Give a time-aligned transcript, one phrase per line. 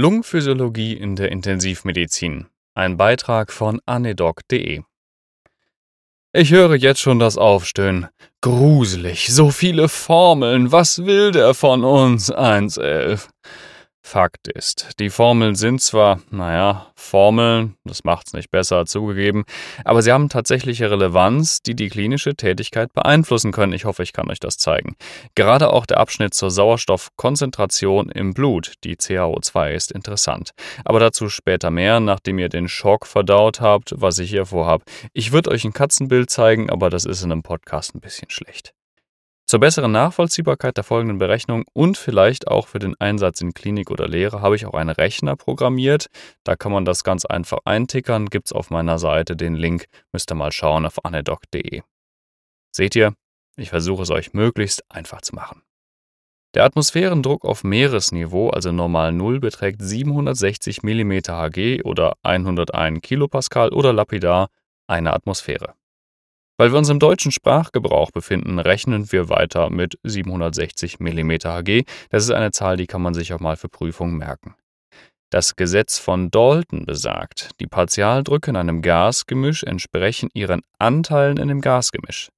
[0.00, 2.46] Lungenphysiologie in der Intensivmedizin.
[2.74, 4.80] Ein Beitrag von anedoc.de.
[6.32, 8.08] Ich höre jetzt schon das Aufstöhnen.
[8.40, 12.30] Gruselig, so viele Formeln, was will der von uns?
[12.30, 13.28] 111.
[14.02, 19.44] Fakt ist, die Formeln sind zwar, naja, Formeln, das macht's nicht besser, zugegeben,
[19.84, 23.72] aber sie haben tatsächliche Relevanz, die die klinische Tätigkeit beeinflussen können.
[23.72, 24.96] Ich hoffe, ich kann euch das zeigen.
[25.34, 30.52] Gerade auch der Abschnitt zur Sauerstoffkonzentration im Blut, die CaO2, ist interessant.
[30.84, 34.82] Aber dazu später mehr, nachdem ihr den Schock verdaut habt, was ich hier vorhab.
[35.12, 38.72] Ich würde euch ein Katzenbild zeigen, aber das ist in einem Podcast ein bisschen schlecht.
[39.50, 44.06] Zur besseren Nachvollziehbarkeit der folgenden Berechnung und vielleicht auch für den Einsatz in Klinik oder
[44.06, 46.06] Lehre habe ich auch einen Rechner programmiert.
[46.44, 50.30] Da kann man das ganz einfach eintickern, gibt es auf meiner Seite den Link, müsst
[50.30, 51.82] ihr mal schauen auf anedoc.de.
[52.70, 53.14] Seht ihr,
[53.56, 55.62] ich versuche es euch möglichst einfach zu machen.
[56.54, 63.92] Der Atmosphärendruck auf Meeresniveau, also normal Null, beträgt 760 mm Hg oder 101 kPa oder
[63.92, 64.48] lapidar
[64.86, 65.74] eine Atmosphäre.
[66.60, 71.84] Weil wir uns im deutschen Sprachgebrauch befinden, rechnen wir weiter mit 760 mm Hg.
[72.10, 74.54] Das ist eine Zahl, die kann man sich auch mal für Prüfungen merken.
[75.30, 81.62] Das Gesetz von Dalton besagt, die Partialdrücke in einem Gasgemisch entsprechen ihren Anteilen in dem
[81.62, 82.28] Gasgemisch.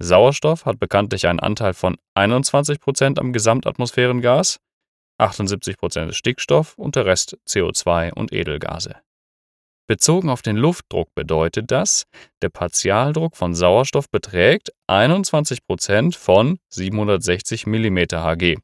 [0.00, 4.60] Sauerstoff hat bekanntlich einen Anteil von 21% am Gesamtatmosphärengas,
[5.20, 8.94] 78% ist Stickstoff und der Rest CO2 und Edelgase.
[9.88, 12.04] Bezogen auf den Luftdruck bedeutet das,
[12.42, 18.58] der Partialdruck von Sauerstoff beträgt 21% von 760 mm Hg.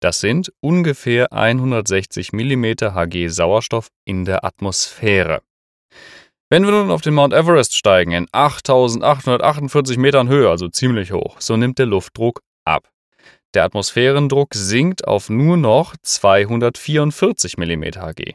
[0.00, 5.42] Das sind ungefähr 160 mm Hg Sauerstoff in der Atmosphäre.
[6.50, 11.40] Wenn wir nun auf den Mount Everest steigen, in 8848 Metern Höhe, also ziemlich hoch,
[11.40, 12.90] so nimmt der Luftdruck ab.
[13.54, 18.34] Der Atmosphärendruck sinkt auf nur noch 244 mm Hg.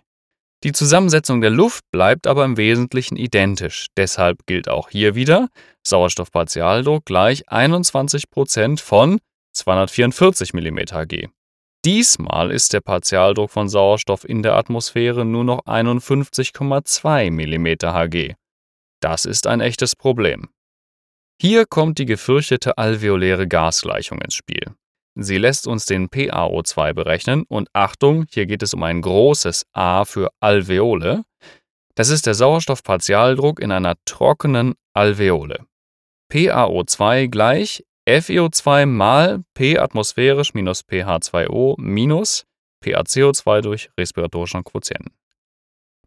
[0.64, 3.88] Die Zusammensetzung der Luft bleibt aber im Wesentlichen identisch.
[3.98, 5.50] Deshalb gilt auch hier wieder
[5.86, 9.20] Sauerstoffpartialdruck gleich 21% von
[9.54, 11.30] 244 mm Hg.
[11.86, 18.36] Diesmal ist der Partialdruck von Sauerstoff in der Atmosphäre nur noch 51,2 mm Hg.
[19.02, 20.50] Das ist ein echtes Problem.
[21.40, 24.74] Hier kommt die gefürchtete alveoläre Gasgleichung ins Spiel.
[25.18, 30.04] Sie lässt uns den PaO2 berechnen und Achtung, hier geht es um ein großes A
[30.04, 31.24] für Alveole.
[31.96, 35.66] Das ist der Sauerstoffpartialdruck in einer trockenen Alveole.
[36.32, 42.46] PaO2 gleich FiO2 mal P atmosphärisch minus pH2O minus
[42.84, 45.14] PaCO2 durch respiratorischen Quotienten.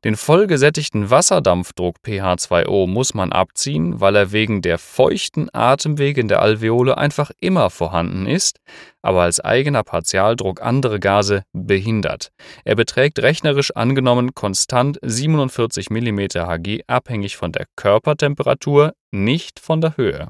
[0.05, 6.41] Den vollgesättigten Wasserdampfdruck pH2O muss man abziehen, weil er wegen der feuchten Atemwege in der
[6.41, 8.59] Alveole einfach immer vorhanden ist,
[9.03, 12.31] aber als eigener Partialdruck andere Gase behindert.
[12.65, 19.97] Er beträgt rechnerisch angenommen konstant 47 mm Hg abhängig von der Körpertemperatur, nicht von der
[19.97, 20.29] Höhe.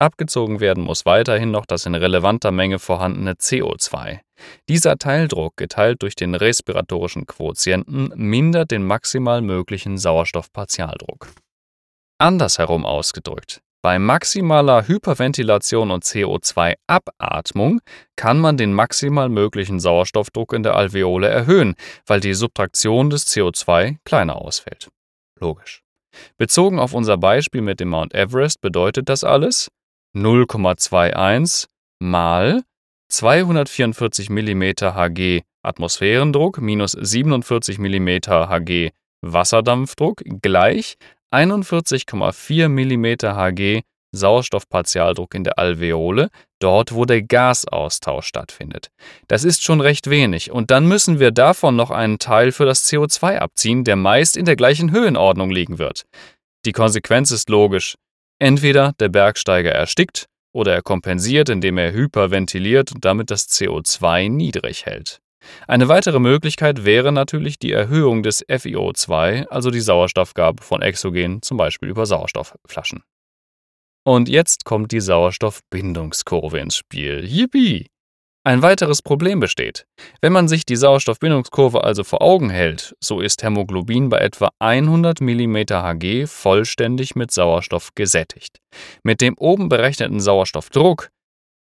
[0.00, 4.20] Abgezogen werden muss weiterhin noch das in relevanter Menge vorhandene CO2.
[4.68, 11.28] Dieser Teildruck, geteilt durch den respiratorischen Quotienten, mindert den maximal möglichen Sauerstoffpartialdruck.
[12.18, 17.80] Andersherum ausgedrückt, bei maximaler Hyperventilation und CO2-Abatmung
[18.16, 23.98] kann man den maximal möglichen Sauerstoffdruck in der Alveole erhöhen, weil die Subtraktion des CO2
[24.04, 24.88] kleiner ausfällt.
[25.38, 25.82] Logisch.
[26.36, 29.70] Bezogen auf unser Beispiel mit dem Mount Everest bedeutet das alles
[30.16, 31.68] 0,21
[32.00, 32.62] mal
[33.08, 38.90] 244 mm Hg Atmosphärendruck minus 47 mm Hg
[39.22, 40.96] Wasserdampfdruck gleich
[41.32, 46.30] 41,4 mm Hg Sauerstoffpartialdruck in der Alveole,
[46.60, 48.90] dort wo der Gasaustausch stattfindet.
[49.26, 52.86] Das ist schon recht wenig und dann müssen wir davon noch einen Teil für das
[52.90, 56.04] CO2 abziehen, der meist in der gleichen Höhenordnung liegen wird.
[56.64, 57.96] Die Konsequenz ist logisch.
[58.38, 64.86] Entweder der Bergsteiger erstickt oder er kompensiert, indem er hyperventiliert und damit das CO2 niedrig
[64.86, 65.20] hält.
[65.68, 71.56] Eine weitere Möglichkeit wäre natürlich die Erhöhung des FiO2, also die Sauerstoffgabe von Exogen, zum
[71.56, 73.04] Beispiel über Sauerstoffflaschen.
[74.04, 77.24] Und jetzt kommt die Sauerstoffbindungskurve ins Spiel.
[77.24, 77.86] Yippie!
[78.48, 79.86] Ein weiteres Problem besteht.
[80.22, 85.20] Wenn man sich die Sauerstoffbindungskurve also vor Augen hält, so ist Hämoglobin bei etwa 100
[85.20, 88.62] mm Hg vollständig mit Sauerstoff gesättigt.
[89.02, 91.10] Mit dem oben berechneten Sauerstoffdruck,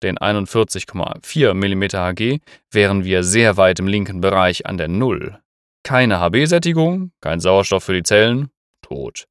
[0.05, 2.39] den 41,4 mm Hg,
[2.71, 5.41] wären wir sehr weit im linken Bereich an der Null.
[5.83, 8.49] Keine HB-Sättigung, kein Sauerstoff für die Zellen,
[8.81, 9.27] tot.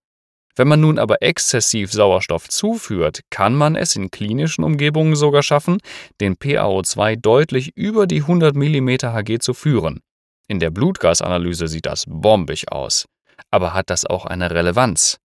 [0.56, 5.78] Wenn man nun aber exzessiv Sauerstoff zuführt, kann man es in klinischen Umgebungen sogar schaffen,
[6.20, 10.02] den PaO2 deutlich über die 100 mm Hg zu führen.
[10.48, 13.06] In der Blutgasanalyse sieht das bombig aus.
[13.52, 15.18] Aber hat das auch eine Relevanz?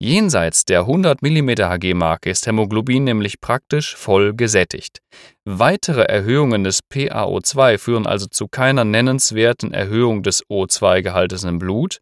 [0.00, 4.98] Jenseits der 100 mm Hg-Marke ist Hämoglobin nämlich praktisch voll gesättigt.
[5.44, 12.00] Weitere Erhöhungen des PaO2 führen also zu keiner nennenswerten Erhöhung des O2-Gehaltes im Blut,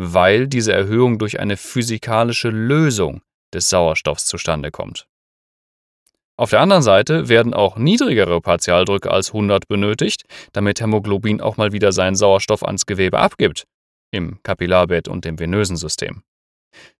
[0.00, 3.20] weil diese Erhöhung durch eine physikalische Lösung
[3.52, 5.08] des Sauerstoffs zustande kommt.
[6.36, 10.22] Auf der anderen Seite werden auch niedrigere Partialdrücke als 100 benötigt,
[10.52, 13.66] damit Hämoglobin auch mal wieder seinen Sauerstoff ans Gewebe abgibt,
[14.12, 16.22] im Kapillarbett und dem venösen System.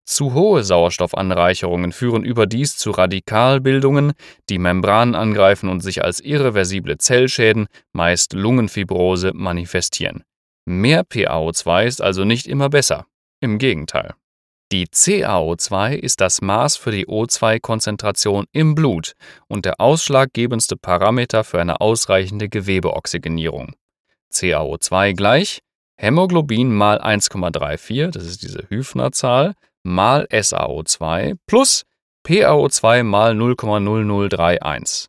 [0.05, 4.15] Zu hohe Sauerstoffanreicherungen führen überdies zu Radikalbildungen,
[4.49, 10.25] die Membranen angreifen und sich als irreversible Zellschäden, meist Lungenfibrose, manifestieren.
[10.69, 13.07] Mehr PaO2 ist also nicht immer besser.
[13.41, 14.13] Im Gegenteil.
[14.71, 19.15] Die CaO2 ist das Maß für die O2-Konzentration im Blut
[19.47, 23.77] und der ausschlaggebendste Parameter für eine ausreichende Gewebeoxygenierung.
[24.31, 25.61] CaO2 gleich
[25.97, 29.55] Hämoglobin mal 1,34, das ist diese Hüfner-Zahl,
[29.85, 31.85] mal SaO2 plus
[32.27, 35.07] PaO2 mal 0,0031.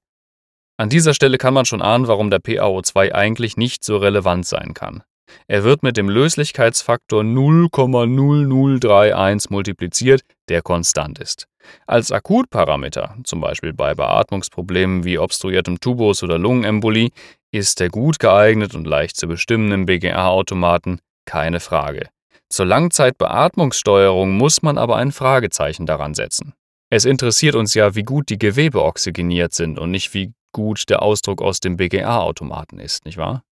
[0.78, 4.74] An dieser Stelle kann man schon ahnen, warum der PaO2 eigentlich nicht so relevant sein
[4.74, 5.04] kann.
[5.48, 11.48] Er wird mit dem Löslichkeitsfaktor 0,0031 multipliziert, der konstant ist.
[11.88, 17.10] Als Akutparameter, zum Beispiel bei Beatmungsproblemen wie obstruiertem Tubus oder Lungenembolie,
[17.52, 22.10] ist er gut geeignet und leicht zu bestimmen im BGA-Automaten, keine Frage.
[22.50, 26.54] Zur Langzeitbeatmungssteuerung muss man aber ein Fragezeichen daran setzen.
[26.90, 31.04] Es interessiert uns ja, wie gut die Gewebe oxygeniert sind und nicht wie gut der
[31.04, 33.44] Ausdruck aus dem BGA-Automaten ist, nicht wahr?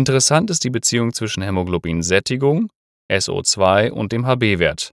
[0.00, 2.70] Interessant ist die Beziehung zwischen Hämoglobinsättigung,
[3.12, 4.92] SO2 und dem HB-Wert.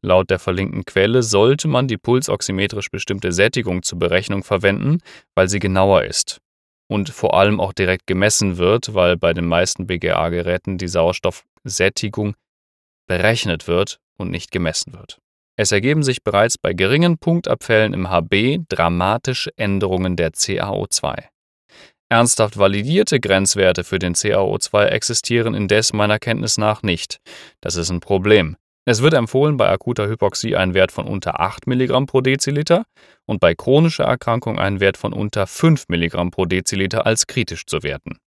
[0.00, 4.98] Laut der verlinkten Quelle sollte man die pulsoximetrisch bestimmte Sättigung zur Berechnung verwenden,
[5.34, 6.38] weil sie genauer ist
[6.88, 12.36] und vor allem auch direkt gemessen wird, weil bei den meisten BGA-Geräten die Sauerstoffsättigung
[13.08, 15.18] berechnet wird und nicht gemessen wird.
[15.56, 21.24] Es ergeben sich bereits bei geringen Punktabfällen im HB dramatische Änderungen der CaO2.
[22.10, 27.20] Ernsthaft validierte Grenzwerte für den CaO2 existieren indes meiner Kenntnis nach nicht.
[27.60, 28.56] Das ist ein Problem.
[28.86, 32.86] Es wird empfohlen, bei akuter Hypoxie einen Wert von unter 8 mg pro Deziliter
[33.26, 37.82] und bei chronischer Erkrankung einen Wert von unter 5 mg pro Deziliter als kritisch zu
[37.82, 38.18] werten.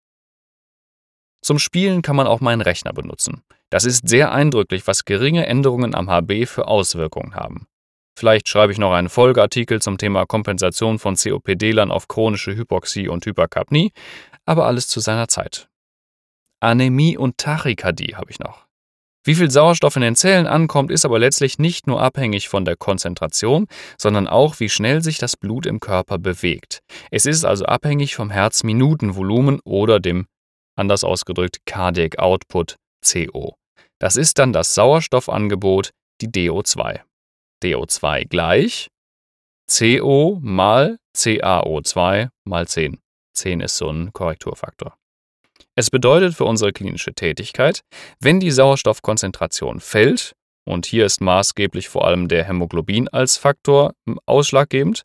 [1.43, 3.41] Zum Spielen kann man auch meinen Rechner benutzen.
[3.71, 7.65] Das ist sehr eindrücklich, was geringe Änderungen am HB für Auswirkungen haben.
[8.21, 13.25] Vielleicht schreibe ich noch einen Folgeartikel zum Thema Kompensation von COPD-Lern auf chronische Hypoxie und
[13.25, 13.93] Hyperkapnie,
[14.45, 15.69] aber alles zu seiner Zeit.
[16.59, 18.67] Anämie und Tachykardie habe ich noch.
[19.23, 22.75] Wie viel Sauerstoff in den Zellen ankommt, ist aber letztlich nicht nur abhängig von der
[22.75, 23.65] Konzentration,
[23.97, 26.81] sondern auch, wie schnell sich das Blut im Körper bewegt.
[27.09, 30.27] Es ist also abhängig vom Herzminutenvolumen oder dem,
[30.75, 33.55] anders ausgedrückt, Cardiac Output, CO.
[33.99, 35.89] Das ist dann das Sauerstoffangebot,
[36.21, 36.99] die DO2.
[37.63, 38.87] DO2 gleich
[39.69, 42.99] CO mal CaO2 mal 10.
[43.33, 44.97] 10 ist so ein Korrekturfaktor.
[45.75, 47.81] Es bedeutet für unsere klinische Tätigkeit,
[48.19, 50.33] wenn die Sauerstoffkonzentration fällt,
[50.67, 53.93] und hier ist maßgeblich vor allem der Hämoglobin als Faktor
[54.25, 55.03] ausschlaggebend,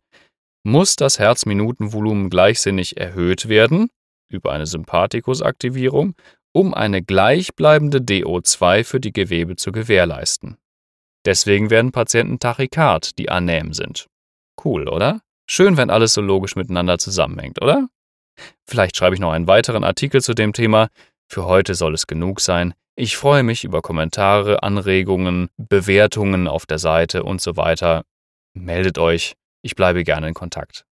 [0.64, 3.88] muss das Herzminutenvolumen gleichsinnig erhöht werden
[4.29, 6.14] über eine Sympathikusaktivierung,
[6.53, 10.56] um eine gleichbleibende DO2 für die Gewebe zu gewährleisten.
[11.27, 14.06] Deswegen werden Patienten Tachykard, die anäm sind.
[14.65, 15.21] Cool, oder?
[15.49, 17.89] Schön, wenn alles so logisch miteinander zusammenhängt, oder?
[18.67, 20.89] Vielleicht schreibe ich noch einen weiteren Artikel zu dem Thema.
[21.29, 22.75] Für heute soll es genug sein.
[22.95, 28.05] Ich freue mich über Kommentare, Anregungen, Bewertungen auf der Seite und so weiter.
[28.55, 29.35] Meldet euch.
[29.63, 30.85] Ich bleibe gerne in Kontakt.